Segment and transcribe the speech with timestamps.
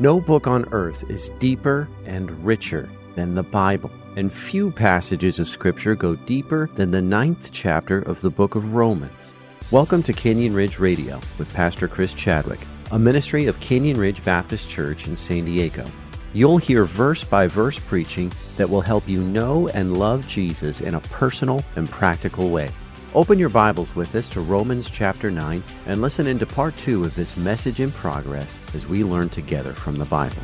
[0.00, 5.46] No book on earth is deeper and richer than the Bible, and few passages of
[5.48, 9.32] Scripture go deeper than the ninth chapter of the book of Romans.
[9.70, 12.58] Welcome to Canyon Ridge Radio with Pastor Chris Chadwick,
[12.90, 15.86] a ministry of Canyon Ridge Baptist Church in San Diego.
[16.32, 20.96] You'll hear verse by verse preaching that will help you know and love Jesus in
[20.96, 22.68] a personal and practical way.
[23.14, 27.14] Open your Bibles with us to Romans chapter 9 and listen into part 2 of
[27.14, 30.42] this message in progress as we learn together from the Bible.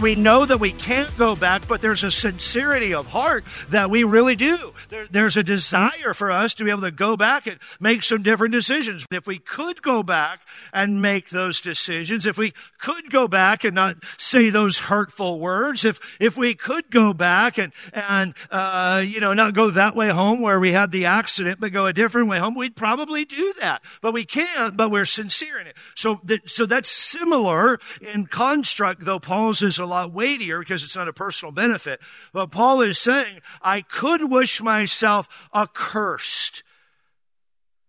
[0.00, 4.04] We know that we can't go back, but there's a sincerity of heart that we
[4.04, 4.72] really do.
[4.90, 8.22] There, there's a desire for us to be able to go back and make some
[8.22, 9.04] different decisions.
[9.10, 10.42] If we could go back
[10.72, 15.84] and make those decisions, if we could go back and not say those hurtful words,
[15.84, 20.10] if if we could go back and and uh, you know not go that way
[20.10, 23.52] home where we had the accident, but go a different way home, we'd probably do
[23.60, 23.82] that.
[24.00, 24.76] But we can't.
[24.76, 25.76] But we're sincere in it.
[25.96, 30.96] So that, so that's similar in construct, though Paul's is a lot weightier because it's
[30.96, 32.00] not a personal benefit.
[32.32, 36.62] But Paul is saying, I could wish myself accursed.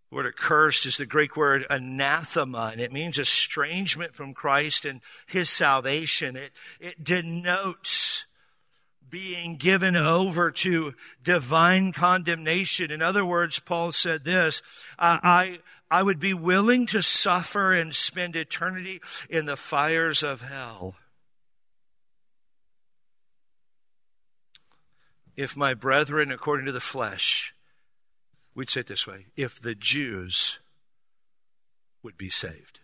[0.09, 5.01] The word accursed is the Greek word anathema, and it means estrangement from Christ and
[5.27, 6.35] his salvation.
[6.35, 8.25] It, it denotes
[9.09, 12.91] being given over to divine condemnation.
[12.91, 14.61] In other words, Paul said this,
[14.97, 15.59] I,
[15.91, 20.95] I would be willing to suffer and spend eternity in the fires of hell.
[25.39, 27.55] If my brethren, according to the flesh,
[28.53, 30.59] we'd say it this way if the Jews
[32.03, 32.81] would be saved.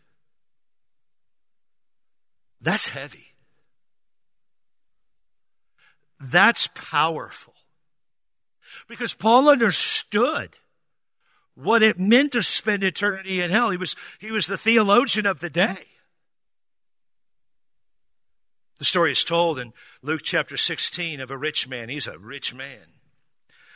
[2.61, 3.33] That's heavy.
[6.17, 7.55] That's powerful.
[8.87, 10.55] Because Paul understood
[11.55, 13.69] what it meant to spend eternity in hell.
[13.69, 15.87] He was, he was the theologian of the day.
[18.77, 21.89] The story is told in Luke chapter 16 of a rich man.
[21.89, 22.95] He's a rich man.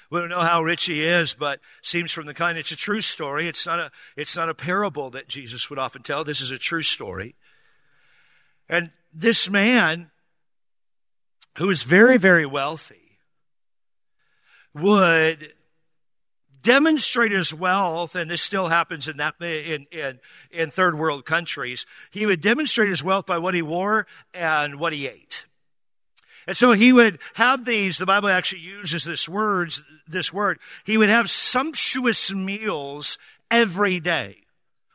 [0.09, 3.01] We don't know how rich he is, but seems from the kind it's a true
[3.01, 3.47] story.
[3.47, 6.23] It's not a it's not a parable that Jesus would often tell.
[6.23, 7.35] This is a true story.
[8.67, 10.09] And this man
[11.57, 13.19] who is very very wealthy
[14.73, 15.53] would
[16.61, 20.19] demonstrate his wealth, and this still happens in that in, in,
[20.51, 21.85] in third world countries.
[22.11, 25.45] He would demonstrate his wealth by what he wore and what he ate.
[26.47, 30.59] And so he would have these, the Bible actually uses this words, this word.
[30.83, 33.17] He would have sumptuous meals
[33.51, 34.37] every day.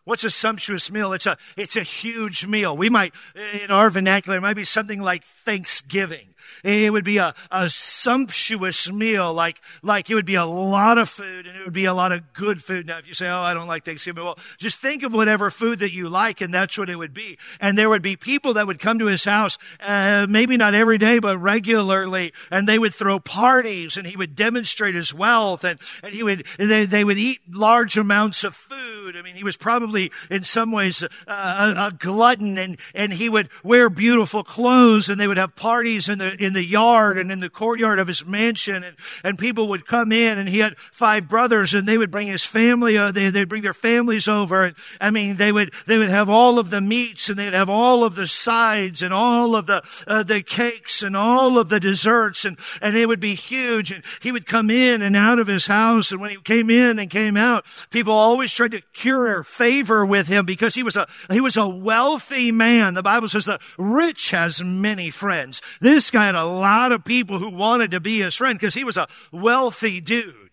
[0.04, 1.12] What's a sumptuous meal?
[1.12, 2.76] It's a, it's a huge meal.
[2.76, 3.14] We might,
[3.62, 6.33] in our vernacular, it might be something like Thanksgiving.
[6.62, 11.08] It would be a, a sumptuous meal, like, like it would be a lot of
[11.08, 12.86] food and it would be a lot of good food.
[12.86, 15.80] Now, if you say, oh, I don't like Thanksgiving, well, just think of whatever food
[15.80, 17.38] that you like and that's what it would be.
[17.60, 20.98] And there would be people that would come to his house, uh, maybe not every
[20.98, 25.78] day, but regularly, and they would throw parties and he would demonstrate his wealth and,
[26.02, 29.16] and he would, they, they would eat large amounts of food.
[29.16, 33.28] I mean, he was probably in some ways a, a, a glutton and, and he
[33.28, 37.30] would wear beautiful clothes and they would have parties in the, in the yard and
[37.30, 40.78] in the courtyard of his mansion and, and people would come in and he had
[40.78, 44.64] five brothers and they would bring his family, uh, they, they'd bring their families over.
[44.64, 47.70] And, I mean, they would, they would have all of the meats and they'd have
[47.70, 51.80] all of the sides and all of the, uh, the cakes and all of the
[51.80, 53.90] desserts and, and it would be huge.
[53.90, 56.12] And he would come in and out of his house.
[56.12, 60.26] And when he came in and came out, people always tried to cure favor with
[60.26, 62.94] him because he was a, he was a wealthy man.
[62.94, 65.62] The Bible says the rich has many friends.
[65.80, 68.84] This guy had a lot of people who wanted to be his friend because he
[68.84, 70.50] was a wealthy dude.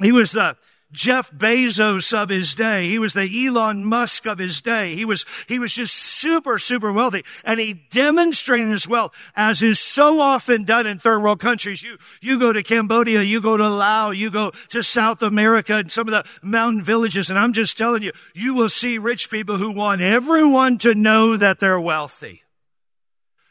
[0.00, 0.56] He was the
[0.94, 2.86] Jeff Bezos of his day.
[2.86, 4.94] He was the Elon Musk of his day.
[4.94, 7.24] He was, he was just super, super wealthy.
[7.44, 11.82] And he demonstrated his wealth as is so often done in third world countries.
[11.82, 15.90] You, you go to Cambodia, you go to Laos, you go to South America and
[15.90, 17.28] some of the mountain villages.
[17.28, 21.36] And I'm just telling you, you will see rich people who want everyone to know
[21.36, 22.43] that they're wealthy.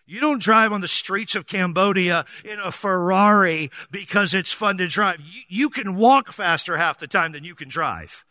[0.05, 4.87] You don't drive on the streets of Cambodia in a Ferrari because it's fun to
[4.87, 5.21] drive.
[5.21, 8.25] You, you, can walk faster half the time than you can drive.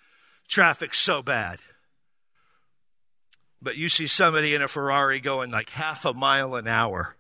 [0.49, 1.61] Traffic's so bad.
[3.63, 7.17] But you see somebody in a Ferrari going like half a mile an hour.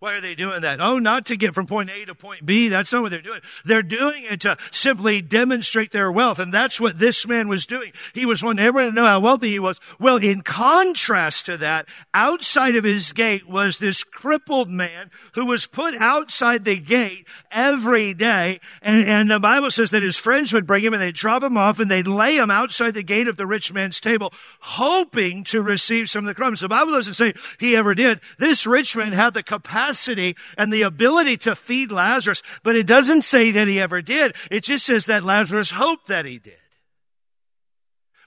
[0.00, 0.80] Why are they doing that?
[0.80, 2.68] Oh, not to get from point A to point B.
[2.68, 3.42] That's not what they're doing.
[3.66, 6.38] They're doing it to simply demonstrate their wealth.
[6.38, 7.92] And that's what this man was doing.
[8.14, 9.78] He was wanting everyone to know how wealthy he was.
[9.98, 15.66] Well, in contrast to that, outside of his gate was this crippled man who was
[15.66, 18.58] put outside the gate every day.
[18.80, 21.58] And, and the Bible says that his friends would bring him and they'd drop him
[21.58, 25.60] off and they'd lay him outside the gate of the rich man's table, hoping to
[25.60, 26.60] receive some of the crumbs.
[26.60, 28.20] The Bible doesn't say he ever did.
[28.38, 32.86] This rich man had the capacity capacity and the ability to feed Lazarus, but it
[32.86, 34.34] doesn't say that he ever did.
[34.50, 36.59] It just says that Lazarus hoped that he did.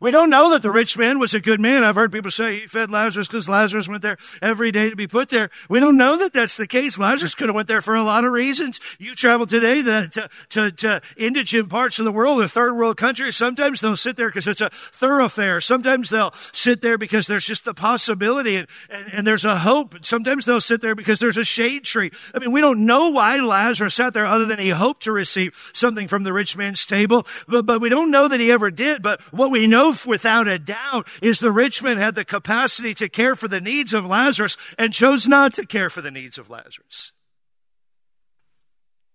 [0.04, 1.86] We don't know that the rich man was a good man.
[1.86, 5.08] I've heard people say he fed Lazarus because Lazarus went there every day to be
[5.08, 5.50] put there.
[5.70, 7.00] We don't know that that's the case.
[7.00, 8.82] Lazarus could have went there for a lot of reasons.
[9.00, 13.38] You travel today to, to, to indigent parts of the world, the third world countries.
[13.38, 15.62] Sometimes they'll sit there because it's a thoroughfare.
[15.62, 20.06] Sometimes they'll sit there because there's just the possibility and, and, and there's a hope.
[20.06, 22.12] Sometimes they'll sit there because there's a shade tree.
[22.36, 25.72] I mean, we don't know why Lazarus sat there other than he hoped to receive
[25.74, 29.02] something from the rich man's table, but, but we don't know that he ever did.
[29.02, 32.94] But what we know proof without a doubt is the rich man had the capacity
[32.96, 36.38] to care for the needs of Lazarus and chose not to care for the needs
[36.38, 37.12] of Lazarus.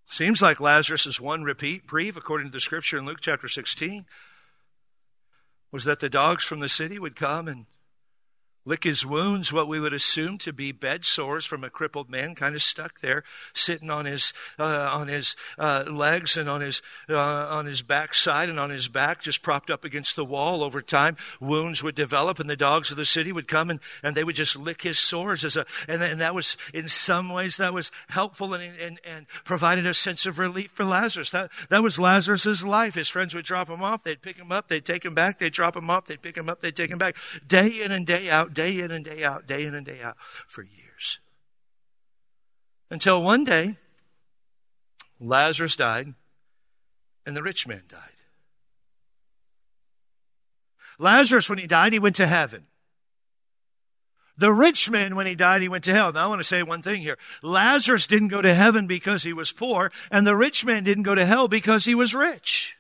[0.07, 4.07] Seems like Lazarus' is one repeat brief, according to the scripture in Luke chapter 16,
[5.71, 7.67] was that the dogs from the city would come and
[8.69, 12.35] lick his wounds, what we would assume to be bed sores from a crippled man,
[12.35, 13.25] kind of stuck there,
[13.55, 18.51] sitting on his uh, on his uh, legs and on his uh, on his backside
[18.51, 20.63] and on his back, just propped up against the wall.
[20.63, 24.15] Over time, wounds would develop, and the dogs of the city would come and, and
[24.15, 27.57] they would just lick his sores as a and, and that was in some ways
[27.57, 31.31] that was helpful and, and and provided a sense of relief for Lazarus.
[31.31, 32.95] That that was Lazarus's life.
[32.95, 35.53] His friends would drop him off, they'd pick him up, they'd take him back, they'd
[35.53, 37.17] drop him off, they'd pick him up, they'd take him back,
[37.47, 40.17] day in and day out day in and day out, day in and day out
[40.19, 41.21] for years.
[42.91, 43.77] Until one day,
[45.21, 46.15] Lazarus died
[47.25, 48.01] and the rich man died.
[50.99, 52.67] Lazarus, when he died, he went to heaven.
[54.37, 56.13] The rich man, when he died, he went to hell.
[56.13, 57.19] Now, I want to say one thing here.
[57.43, 61.15] Lazarus didn't go to heaven because he was poor, and the rich man didn't go
[61.15, 62.78] to hell because he was rich.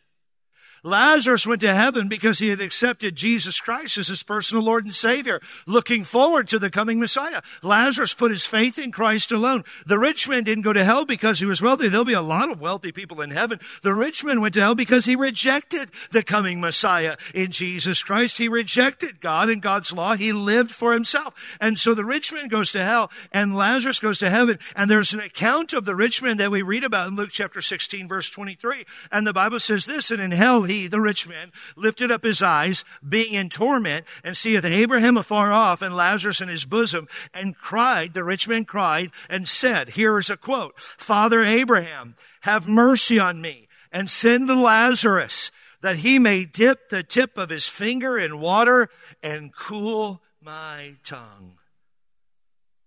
[0.82, 4.94] Lazarus went to heaven because he had accepted Jesus Christ as his personal Lord and
[4.94, 7.42] Savior, looking forward to the coming Messiah.
[7.62, 9.64] Lazarus put his faith in Christ alone.
[9.86, 11.88] The rich man didn't go to hell because he was wealthy.
[11.88, 13.60] There'll be a lot of wealthy people in heaven.
[13.82, 18.38] The rich man went to hell because he rejected the coming Messiah in Jesus Christ.
[18.38, 20.14] He rejected God and God's law.
[20.14, 21.56] He lived for himself.
[21.60, 24.58] And so the rich man goes to hell and Lazarus goes to heaven.
[24.76, 27.60] And there's an account of the rich man that we read about in Luke chapter
[27.60, 28.84] 16 verse 23.
[29.10, 32.42] And the Bible says this, and in hell he, the rich man, lifted up his
[32.42, 37.56] eyes, being in torment, and seeth Abraham afar off and Lazarus in his bosom, and
[37.56, 43.18] cried, the rich man cried, and said, here is a quote, Father Abraham, have mercy
[43.18, 45.50] on me, and send the Lazarus,
[45.80, 48.88] that he may dip the tip of his finger in water
[49.22, 51.58] and cool my tongue.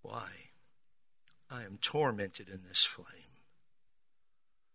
[0.01, 0.30] Why?
[1.50, 3.20] I am tormented in this flame.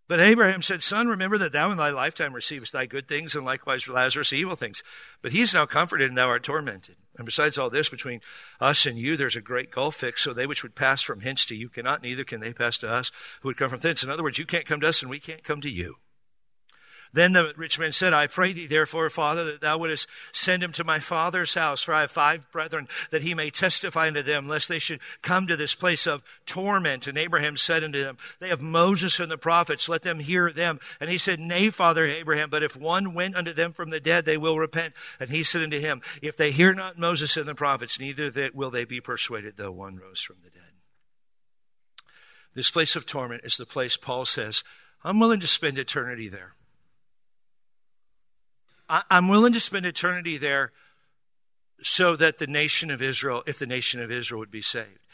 [0.09, 3.45] But Abraham said, Son, remember that thou in thy lifetime receivest thy good things, and
[3.45, 4.83] likewise Lazarus evil things.
[5.21, 6.97] But he is now comforted, and thou art tormented.
[7.17, 8.21] And besides all this, between
[8.61, 11.45] us and you, there's a great gulf fixed, so they which would pass from hence
[11.47, 13.11] to you cannot, neither can they pass to us
[13.41, 14.05] who would come from thence.
[14.05, 15.97] In other words, you can't come to us, and we can't come to you.
[17.13, 20.73] Then the rich man said, I pray thee therefore, Father, that thou wouldest send him
[20.73, 24.49] to my father's house, for I have five brethren, that he may testify unto them,
[24.49, 27.07] lest they should come to this place of torment.
[27.07, 30.81] And Abraham said unto them, They have Moses and the prophets, let them hear them.
[31.01, 34.25] And he said, Nay, Father Abraham, but if one went unto them from the dead,
[34.25, 34.95] they will repent.
[35.21, 38.71] And he said unto him, If they hear not Moses and the prophets, neither will
[38.71, 40.63] they be persuaded, though one rose from the dead.
[42.57, 44.65] This place of torment is the place Paul says,
[45.05, 46.56] I'm willing to spend eternity there.
[48.89, 50.73] I'm willing to spend eternity there
[51.81, 55.07] so that the nation of Israel, if the nation of Israel would be saved,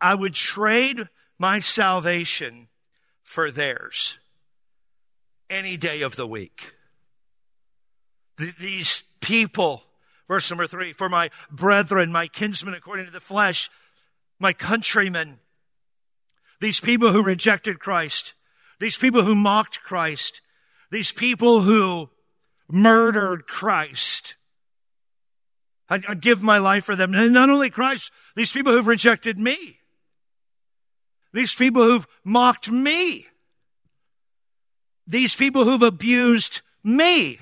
[0.00, 2.68] I would trade my salvation
[3.22, 4.18] for theirs
[5.50, 6.74] any day of the week.
[8.38, 9.84] These people,
[10.26, 13.70] verse number three, for my brethren, my kinsmen according to the flesh,
[14.38, 15.38] my countrymen,
[16.60, 18.34] these people who rejected Christ,
[18.80, 20.40] these people who mocked Christ,
[20.90, 22.10] these people who
[22.72, 24.34] murdered Christ.
[25.88, 27.14] I'd, I'd give my life for them.
[27.14, 29.78] And not only Christ, these people who've rejected me.
[31.32, 33.26] These people who've mocked me.
[35.06, 37.40] These people who've abused me.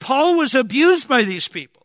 [0.00, 1.75] Paul was abused by these people.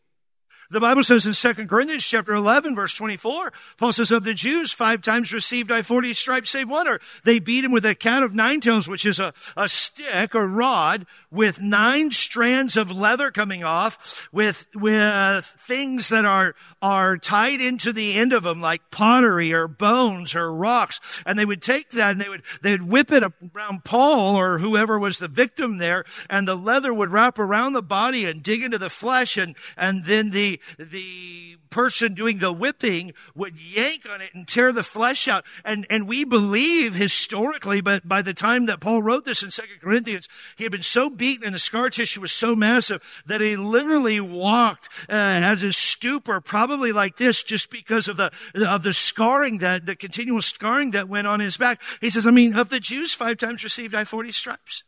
[0.72, 4.72] The Bible says in 2 Corinthians chapter 11, verse 24, Paul says, Of the Jews,
[4.72, 6.88] five times received I 40 stripes save one.
[6.88, 10.34] Or they beat him with a cat of nine tails, which is a, a stick
[10.34, 17.18] or rod with nine strands of leather coming off with, with things that are, are
[17.18, 21.02] tied into the end of them like pottery or bones or rocks.
[21.26, 23.24] And they would take that and they would, they would whip it
[23.54, 27.82] around Paul or whoever was the victim there and the leather would wrap around the
[27.82, 33.14] body and dig into the flesh and, and then the, the person doing the whipping
[33.36, 35.46] would yank on it and tear the flesh out.
[35.64, 39.82] And, and we believe historically, but by the time that Paul wrote this in Second
[39.82, 43.56] Corinthians, he had been so beaten and the scar tissue was so massive that he
[43.56, 48.94] literally walked uh, as a stupor, probably like this, just because of the, of the
[48.94, 51.82] scarring that, the continual scarring that went on his back.
[52.00, 54.84] He says, I mean, of the Jews, five times received I 40 stripes,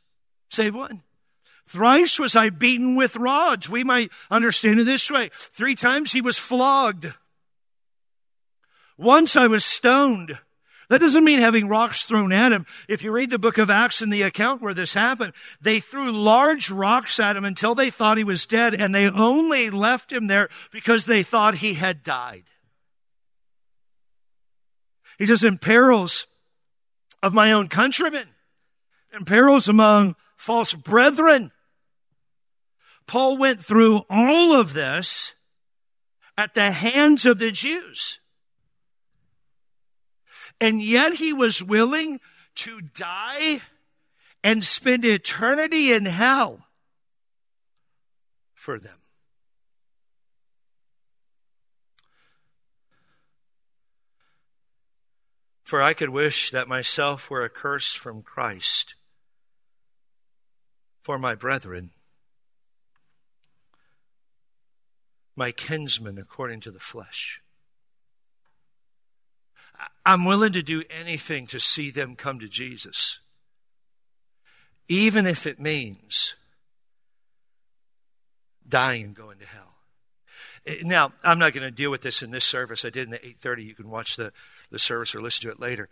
[0.50, 1.04] save one.
[1.66, 3.70] Thrice was I beaten with rods.
[3.70, 5.30] We might understand it this way.
[5.34, 7.14] Three times he was flogged.
[8.98, 10.38] Once I was stoned.
[10.90, 12.66] That doesn't mean having rocks thrown at him.
[12.88, 16.12] If you read the book of Acts in the account where this happened, they threw
[16.12, 20.28] large rocks at him until they thought he was dead, and they only left him
[20.28, 22.44] there because they thought he had died.
[25.18, 26.28] He says, in perils
[27.24, 28.28] of my own countrymen,
[29.16, 31.53] in perils among false brethren.
[33.08, 35.36] Paul went through all of this
[36.38, 38.20] at the hands of the Jews.
[40.60, 42.20] And yet he was willing
[42.56, 43.62] to die
[44.44, 46.68] and spend eternity in hell
[48.54, 49.00] for them.
[55.64, 58.96] For I could wish that myself were accursed from Christ
[61.02, 61.92] for my brethren,
[65.36, 67.42] my kinsmen according to the flesh.
[70.06, 73.20] I'm willing to do anything to see them come to Jesus,
[74.88, 76.36] even if it means
[78.68, 79.76] dying and going to hell.
[80.84, 82.86] Now, I'm not going to deal with this in this service.
[82.86, 83.66] I did in the 8:30.
[83.66, 84.32] You can watch the,
[84.70, 85.90] the service or listen to it later.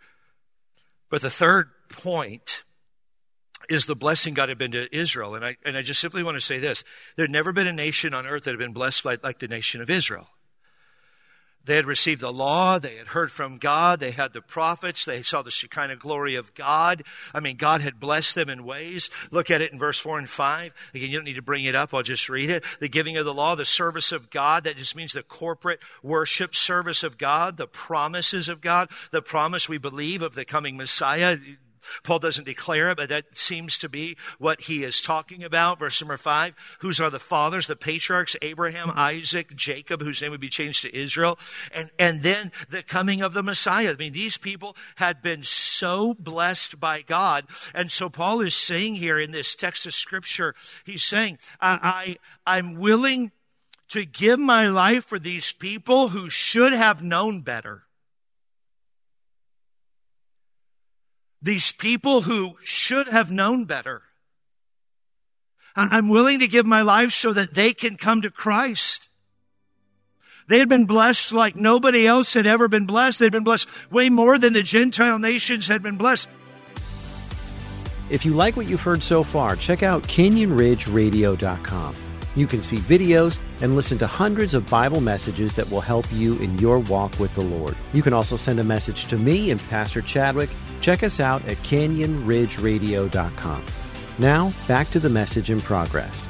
[1.10, 2.62] But the third point
[3.68, 5.34] is the blessing God had been to Israel.
[5.34, 6.84] And I, and I just simply want to say this.
[7.16, 9.48] There had never been a nation on earth that had been blessed like, like the
[9.48, 10.28] nation of Israel.
[11.64, 12.78] They had received the law.
[12.78, 14.00] They had heard from God.
[14.00, 15.04] They had the prophets.
[15.04, 17.04] They saw the Shekinah glory of God.
[17.32, 19.10] I mean, God had blessed them in ways.
[19.30, 20.90] Look at it in verse 4 and 5.
[20.94, 21.94] Again, you don't need to bring it up.
[21.94, 22.64] I'll just read it.
[22.80, 24.64] The giving of the law, the service of God.
[24.64, 29.68] That just means the corporate worship service of God, the promises of God, the promise
[29.68, 31.38] we believe of the coming Messiah.
[32.02, 35.78] Paul doesn't declare it, but that seems to be what he is talking about.
[35.78, 40.40] Verse number five, whose are the fathers, the patriarchs, Abraham, Isaac, Jacob, whose name would
[40.40, 41.38] be changed to Israel,
[41.74, 43.92] and, and then the coming of the Messiah.
[43.92, 47.46] I mean, these people had been so blessed by God.
[47.74, 52.58] And so Paul is saying here in this text of scripture, he's saying, I, I
[52.58, 53.32] I'm willing
[53.88, 57.84] to give my life for these people who should have known better.
[61.42, 64.02] These people who should have known better.
[65.74, 69.08] I'm willing to give my life so that they can come to Christ.
[70.48, 73.20] They had been blessed like nobody else had ever been blessed.
[73.20, 76.28] They'd been blessed way more than the Gentile nations had been blessed.
[78.10, 81.96] If you like what you've heard so far, check out CanyonRidgeRadio.com.
[82.34, 86.38] You can see videos and listen to hundreds of Bible messages that will help you
[86.38, 87.76] in your walk with the Lord.
[87.92, 90.50] You can also send a message to me and Pastor Chadwick.
[90.82, 93.64] Check us out at CanyonRidgeRadio.com.
[94.18, 96.26] Now, back to the message in progress.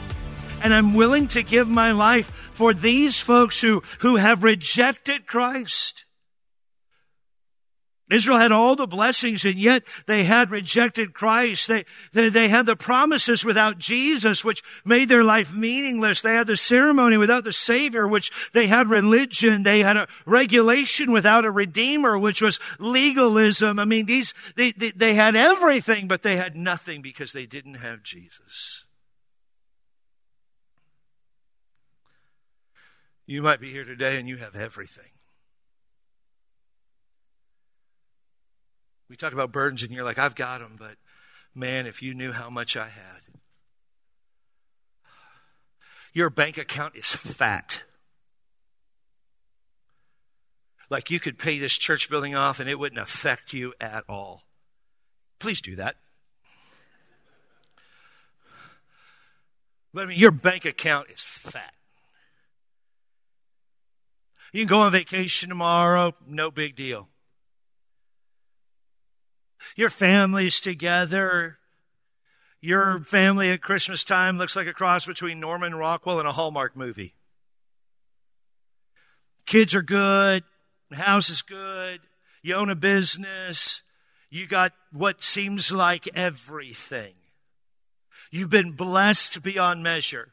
[0.63, 6.05] And I'm willing to give my life for these folks who, who have rejected Christ.
[8.13, 11.69] Israel had all the blessings and yet they had rejected Christ.
[11.69, 16.21] They, they, they, had the promises without Jesus, which made their life meaningless.
[16.21, 19.63] They had the ceremony without the Savior, which they had religion.
[19.63, 23.79] They had a regulation without a Redeemer, which was legalism.
[23.79, 27.75] I mean, these, they, they, they had everything, but they had nothing because they didn't
[27.75, 28.85] have Jesus.
[33.27, 35.12] You might be here today and you have everything.
[39.13, 40.95] We talk about burdens, and you're like, I've got them, but
[41.55, 43.21] man, if you knew how much I had.
[46.15, 47.83] Your bank account is fat.
[50.89, 54.45] Like you could pay this church building off and it wouldn't affect you at all.
[55.39, 55.97] Please do that.
[59.93, 61.75] But I mean, your bank account is fat.
[64.53, 67.11] You can go on vacation tomorrow, no big deal.
[69.77, 71.59] Your family's together.
[72.61, 76.77] Your family at Christmas time looks like a cross between Norman Rockwell and a Hallmark
[76.77, 77.15] movie.
[79.47, 80.45] Kids are good.
[80.91, 82.01] The house is good.
[82.43, 83.83] You own a business.
[84.31, 87.15] You got what seems like everything.
[88.31, 90.33] You've been blessed beyond measure.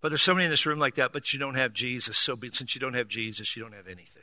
[0.00, 2.16] But there's somebody in this room like that, but you don't have Jesus.
[2.16, 4.17] So since you don't have Jesus, you don't have anything.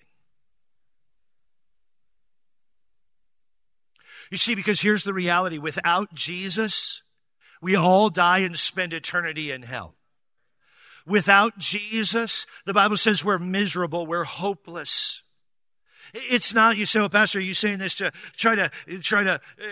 [4.32, 7.04] You see, because here's the reality without Jesus,
[7.62, 9.96] we all die and spend eternity in hell.
[11.06, 15.22] Without Jesus, the Bible says we're miserable, we're hopeless.
[16.14, 19.34] It's not, you say, well, Pastor, are you saying this to try to, try to,
[19.34, 19.66] uh,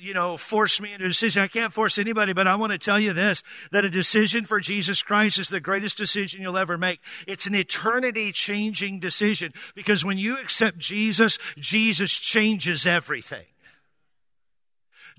[0.00, 1.42] you know, force me into a decision?
[1.42, 4.60] I can't force anybody, but I want to tell you this, that a decision for
[4.60, 7.00] Jesus Christ is the greatest decision you'll ever make.
[7.26, 13.46] It's an eternity changing decision because when you accept Jesus, Jesus changes everything.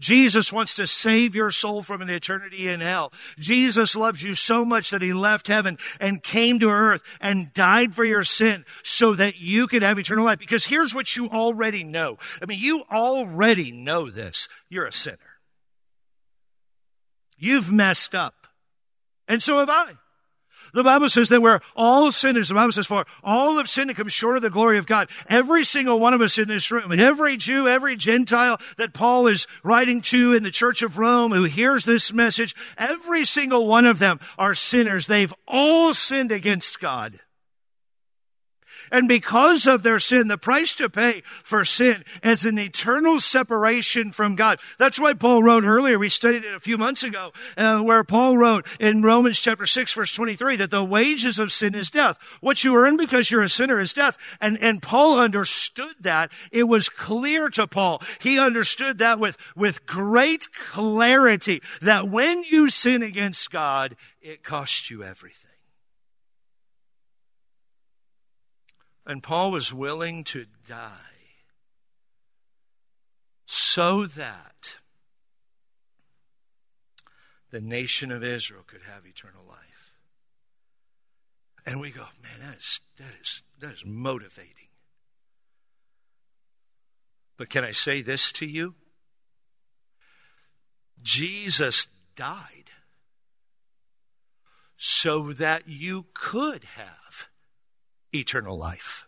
[0.03, 3.13] Jesus wants to save your soul from an eternity in hell.
[3.39, 7.95] Jesus loves you so much that he left heaven and came to earth and died
[7.95, 10.39] for your sin so that you could have eternal life.
[10.39, 12.17] Because here's what you already know.
[12.41, 14.49] I mean, you already know this.
[14.69, 15.17] You're a sinner.
[17.37, 18.47] You've messed up.
[19.29, 19.93] And so have I.
[20.73, 22.49] The Bible says that we're all sinners.
[22.49, 25.09] The Bible says, for all have sinned and come short of the glory of God.
[25.27, 29.47] Every single one of us in this room, every Jew, every Gentile that Paul is
[29.63, 33.99] writing to in the church of Rome who hears this message, every single one of
[33.99, 35.07] them are sinners.
[35.07, 37.19] They've all sinned against God.
[38.93, 44.11] And because of their sin, the price to pay for sin is an eternal separation
[44.11, 44.59] from God.
[44.77, 48.37] That's why Paul wrote earlier, we studied it a few months ago, uh, where Paul
[48.37, 52.19] wrote in Romans chapter 6 verse 23 that the wages of sin is death.
[52.39, 54.15] What you earn because you're a sinner is death.
[54.39, 56.31] And, and Paul understood that.
[56.51, 57.99] It was clear to Paul.
[58.21, 64.91] He understood that with, with great clarity that when you sin against God, it costs
[64.91, 65.52] you everything.
[69.05, 71.13] And Paul was willing to die
[73.45, 74.77] so that
[77.51, 79.93] the nation of Israel could have eternal life.
[81.65, 84.67] And we go, man, that is, that is, that is motivating.
[87.37, 88.75] But can I say this to you?
[91.01, 92.71] Jesus died
[94.77, 97.29] so that you could have
[98.13, 99.07] eternal life.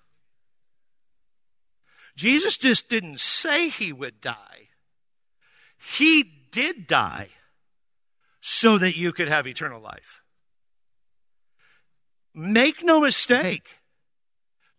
[2.16, 4.70] Jesus just didn't say he would die.
[5.78, 7.30] He did die
[8.40, 10.22] so that you could have eternal life.
[12.34, 13.80] Make no mistake.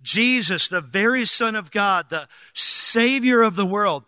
[0.02, 4.04] Jesus, the very Son of God, the Savior of the world,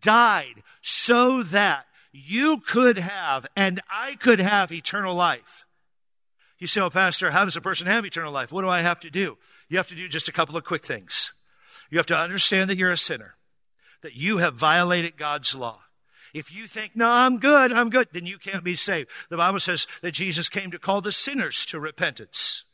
[0.00, 5.65] died so that you could have and I could have eternal life.
[6.58, 8.50] You say, well, Pastor, how does a person have eternal life?
[8.50, 9.38] What do I have to do?
[9.68, 11.32] You have to do just a couple of quick things.
[11.90, 13.36] You have to understand that you're a sinner,
[14.02, 15.82] that you have violated God's law.
[16.34, 19.10] If you think, no, I'm good, I'm good, then you can't be saved.
[19.30, 22.64] The Bible says that Jesus came to call the sinners to repentance.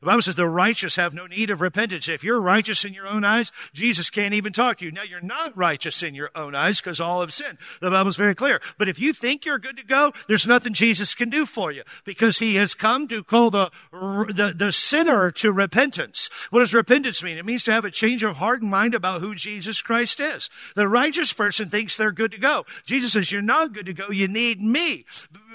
[0.00, 2.08] The Bible says the righteous have no need of repentance.
[2.08, 4.92] If you're righteous in your own eyes, Jesus can't even talk to you.
[4.92, 7.58] Now you're not righteous in your own eyes because all have sinned.
[7.80, 8.60] The Bible's very clear.
[8.78, 11.82] But if you think you're good to go, there's nothing Jesus can do for you
[12.04, 16.30] because he has come to call the, the, the sinner to repentance.
[16.50, 17.38] What does repentance mean?
[17.38, 20.48] It means to have a change of heart and mind about who Jesus Christ is.
[20.74, 22.64] The righteous person thinks they're good to go.
[22.84, 24.10] Jesus says, you're not good to go.
[24.10, 25.04] You need me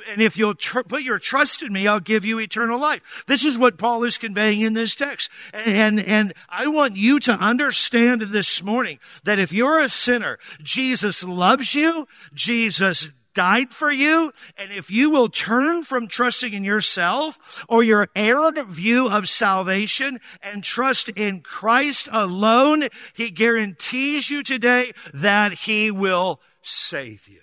[0.10, 3.24] and if you'll tr- put your trust in me, I'll give you eternal life.
[3.28, 5.30] This is what Paul is conveying in this text.
[5.54, 11.24] And, and I want you to understand this morning that if you're a sinner, Jesus
[11.24, 12.08] loves you.
[12.34, 14.32] Jesus died for you.
[14.58, 20.20] And if you will turn from trusting in yourself or your arrogant view of salvation
[20.42, 27.43] and trust in Christ alone, he guarantees you today that he will save you.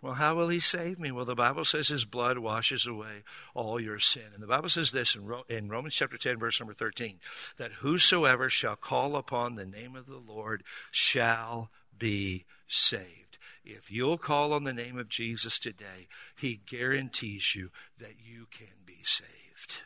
[0.00, 1.10] Well, how will he save me?
[1.10, 4.30] Well, the Bible says his blood washes away all your sin.
[4.32, 7.18] And the Bible says this in, in Romans chapter 10, verse number 13
[7.56, 13.38] that whosoever shall call upon the name of the Lord shall be saved.
[13.64, 16.06] If you'll call on the name of Jesus today,
[16.36, 19.82] he guarantees you that you can be saved.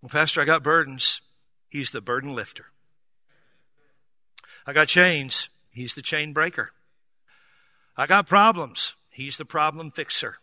[0.00, 1.20] Well, Pastor, I got burdens.
[1.68, 2.66] He's the burden lifter.
[4.64, 5.48] I got chains.
[5.70, 6.70] He's the chain breaker.
[7.96, 8.94] I got problems.
[9.10, 10.36] He's the problem fixer.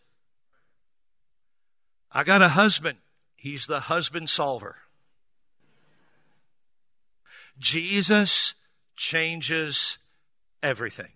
[2.12, 3.00] I got a husband.
[3.36, 4.78] He's the husband solver.
[7.58, 8.56] Jesus
[8.96, 9.98] changes
[10.62, 11.12] everything.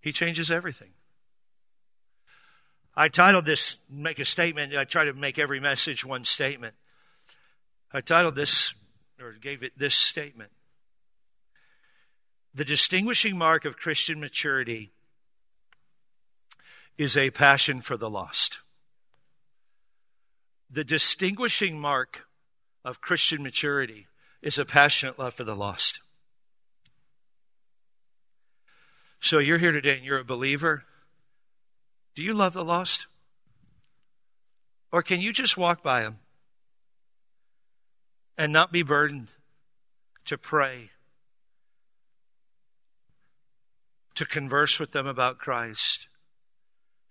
[0.00, 0.90] He changes everything.
[2.94, 4.74] I titled this, make a statement.
[4.74, 6.74] I try to make every message one statement.
[7.92, 8.72] I titled this,
[9.20, 10.50] or gave it this statement
[12.56, 14.90] The distinguishing mark of Christian maturity
[16.96, 18.60] is a passion for the lost.
[20.70, 22.26] The distinguishing mark
[22.82, 24.06] of Christian maturity
[24.40, 26.00] is a passionate love for the lost.
[29.20, 30.84] So you're here today and you're a believer.
[32.14, 33.06] Do you love the lost?
[34.90, 36.20] Or can you just walk by them
[38.38, 39.28] and not be burdened
[40.24, 40.92] to pray,
[44.16, 46.08] to converse with them about Christ,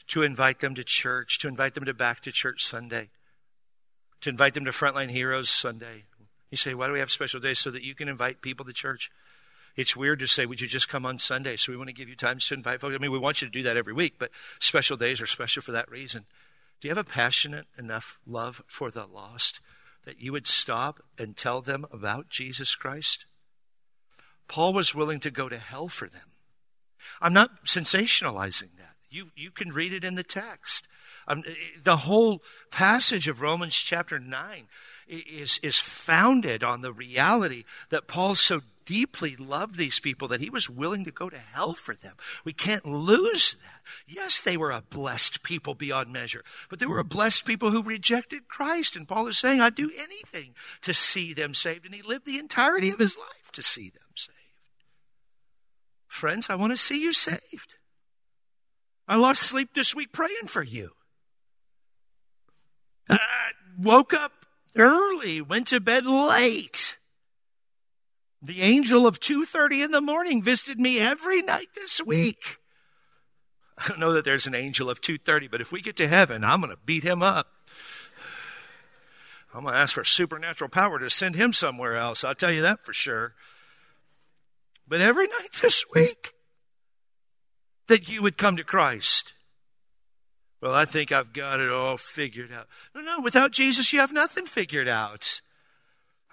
[0.08, 3.10] to invite them to church, to invite them to back to church Sunday,
[4.22, 6.04] to invite them to Frontline Heroes Sunday?
[6.52, 7.60] You say, why do we have special days?
[7.60, 9.12] So that you can invite people to church.
[9.76, 11.58] It's weird to say, would you just come on Sunday?
[11.58, 12.96] So we want to give you time to invite folks.
[12.96, 15.62] I mean, we want you to do that every week, but special days are special
[15.62, 16.26] for that reason.
[16.80, 19.60] Do you have a passionate enough love for the lost
[20.06, 23.26] that you would stop and tell them about Jesus Christ?
[24.48, 26.35] Paul was willing to go to hell for them.
[27.22, 28.96] I'm not sensationalizing that.
[29.10, 30.88] You, you can read it in the text.
[31.28, 31.44] Um,
[31.82, 32.42] the whole
[32.72, 34.68] passage of Romans chapter 9
[35.08, 40.50] is, is founded on the reality that Paul so deeply loved these people that he
[40.50, 42.16] was willing to go to hell for them.
[42.44, 43.82] We can't lose that.
[44.08, 47.82] Yes, they were a blessed people beyond measure, but they were a blessed people who
[47.82, 48.96] rejected Christ.
[48.96, 51.86] And Paul is saying, I'd do anything to see them saved.
[51.86, 54.04] And he lived the entirety of his life to see them.
[56.16, 57.76] Friends, I want to see you saved.
[59.06, 60.92] I lost sleep this week praying for you.
[63.10, 63.20] I
[63.78, 64.32] woke up
[64.78, 66.98] early, went to bed late.
[68.42, 72.60] The angel of 2:30 in the morning visited me every night this week.
[73.78, 76.46] I don't know that there's an angel of 2:30, but if we get to heaven,
[76.46, 77.68] I'm going to beat him up.
[79.54, 82.24] I'm going to ask for supernatural power to send him somewhere else.
[82.24, 83.36] I'll tell you that for sure.
[84.88, 86.34] But every night this week,
[87.88, 89.34] that you would come to Christ.
[90.62, 92.68] Well, I think I've got it all figured out.
[92.96, 95.42] No, no, without Jesus, you have nothing figured out.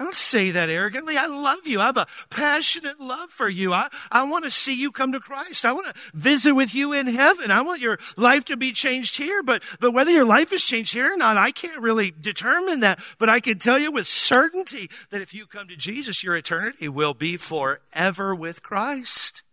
[0.03, 1.17] I don't say that arrogantly.
[1.17, 1.81] I love you.
[1.81, 3.73] I have a passionate love for you.
[3.73, 5.65] I, I want to see you come to Christ.
[5.65, 7.53] I want to visit with you in heaven.
[7.53, 9.45] I want your life to be changed here.
[9.45, 12.99] But, but whether your life is changed here or not, I can't really determine that.
[13.21, 16.89] But I can tell you with certainty that if you come to Jesus, your eternity
[16.89, 19.45] will be forever with Christ.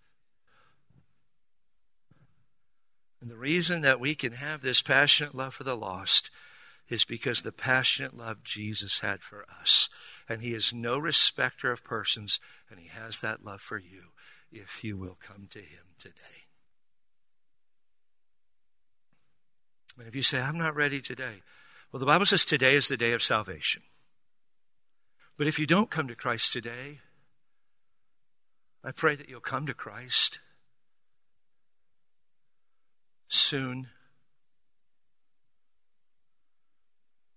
[3.22, 6.32] And the reason that we can have this passionate love for the lost
[6.90, 9.90] is because the passionate love Jesus had for us.
[10.30, 12.40] And he is no respecter of persons,
[12.70, 14.12] and he has that love for you
[14.52, 16.46] if you will come to him today.
[19.98, 21.42] And if you say, I'm not ready today,
[21.92, 23.82] well, the Bible says today is the day of salvation.
[25.38, 27.00] But if you don't come to Christ today,
[28.84, 30.40] I pray that you'll come to Christ
[33.28, 33.88] soon.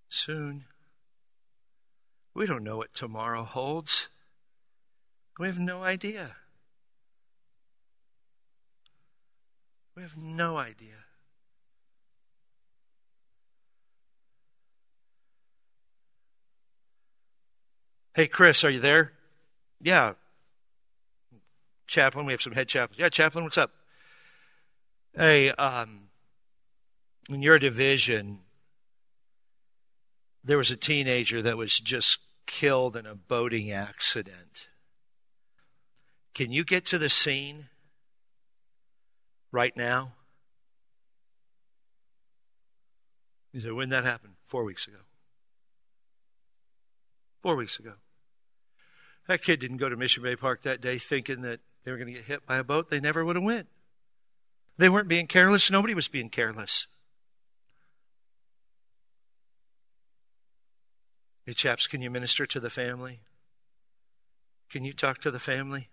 [0.09, 0.67] Soon.
[2.35, 4.09] We don't know what tomorrow holds.
[5.39, 6.37] We have no idea.
[9.95, 11.07] We have no idea.
[18.15, 19.13] Hey, Chris, are you there?
[19.81, 20.15] Yeah.
[21.87, 22.99] Chaplain, we have some head chaplains.
[22.99, 23.73] Yeah, Chaplain, what's up?
[25.15, 26.09] Hey, um,
[27.29, 28.41] in your division,
[30.45, 34.69] there was a teenager that was just killed in a boating accident.
[36.35, 37.69] Can you get to the scene
[39.51, 40.13] right now?
[43.53, 44.35] He said, when that happened?
[44.45, 44.99] Four weeks ago.
[47.43, 47.95] Four weeks ago.
[49.29, 52.09] That kid didn't go to Mission Bay Park that day thinking that they were going
[52.09, 52.91] to get hit by a boat.
[52.91, 53.69] They never would have went.
[54.79, 55.71] They weren't being careless.
[55.71, 56.87] Nobody was being careless.
[61.45, 63.21] Hey, chaps, can you minister to the family?
[64.71, 65.89] Can you talk to the family?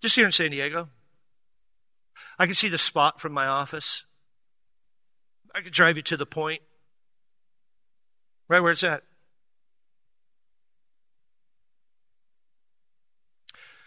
[0.00, 0.88] Just here in San Diego.
[2.38, 4.04] I can see the spot from my office.
[5.54, 6.62] I could drive you to the point.
[8.48, 9.02] Right where it's at.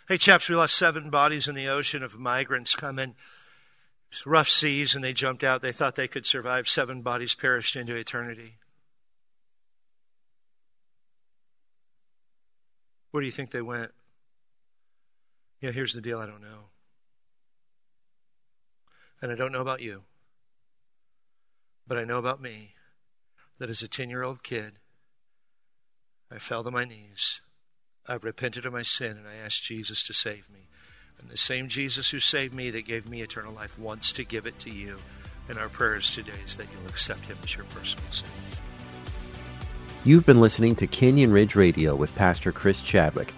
[0.08, 3.16] Hey, chaps, we lost seven bodies in the ocean of migrants coming
[4.26, 5.62] rough seas and they jumped out.
[5.62, 6.68] They thought they could survive.
[6.68, 8.58] Seven bodies perished into eternity.
[13.12, 13.92] Where do you think they went?
[15.62, 16.70] Yeah, here's the deal I don't know.
[19.22, 20.04] And I don't know about you.
[21.88, 22.76] But I know about me
[23.58, 24.74] that as a 10 year old kid,
[26.32, 27.42] I fell to my knees.
[28.08, 30.69] I've repented of my sin and I asked Jesus to save me.
[31.20, 34.46] And the same Jesus who saved me, that gave me eternal life, wants to give
[34.46, 34.98] it to you.
[35.48, 38.34] And our prayers today is that you'll accept him as your personal Savior.
[40.06, 43.34] You've been listening to Canyon Ridge Radio with Pastor Chris Chadwick.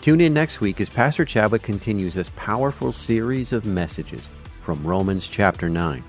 [0.00, 4.30] Tune in next week as Pastor Chadwick continues this powerful series of messages
[4.62, 6.02] from Romans chapter 9.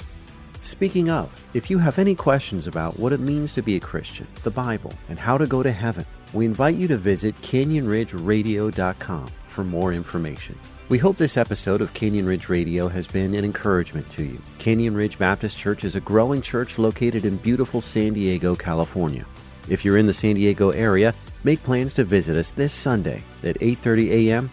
[0.61, 4.27] Speaking of, if you have any questions about what it means to be a Christian,
[4.43, 9.63] the Bible, and how to go to heaven, we invite you to visit canyonridgeradio.com for
[9.63, 10.57] more information.
[10.91, 14.41] We hope this episode of Canyon Ridge Radio has been an encouragement to you.
[14.59, 19.25] Canyon Ridge Baptist Church is a growing church located in beautiful San Diego, California.
[19.69, 23.57] If you're in the San Diego area, make plans to visit us this Sunday at
[23.61, 24.51] 8:30 a.m.,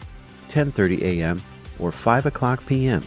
[0.48, 1.42] 10:30 a.m.,
[1.80, 3.04] or 5 o'clock p.m.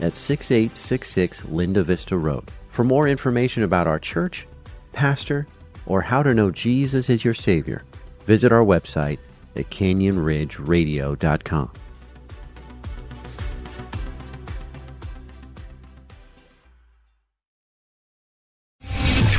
[0.00, 2.50] at 6866 Linda Vista Road.
[2.68, 4.46] For more information about our church,
[4.92, 5.46] pastor,
[5.86, 7.82] or how to know Jesus is your Savior,
[8.26, 9.20] visit our website
[9.56, 11.70] at canyonridgeradio.com.